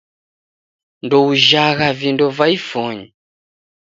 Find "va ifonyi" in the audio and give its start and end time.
2.37-3.07